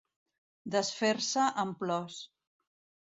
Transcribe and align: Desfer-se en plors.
Desfer-se 0.75 1.45
en 1.65 1.75
plors. 1.83 2.21